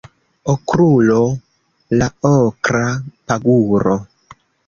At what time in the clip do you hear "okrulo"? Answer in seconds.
0.53-1.17